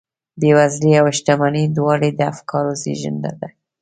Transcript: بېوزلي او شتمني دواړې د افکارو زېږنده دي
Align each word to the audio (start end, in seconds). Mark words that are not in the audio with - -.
بېوزلي 0.39 0.91
او 1.01 1.07
شتمني 1.17 1.63
دواړې 1.77 2.09
د 2.13 2.19
افکارو 2.33 2.71
زېږنده 2.81 3.31
دي 3.39 3.49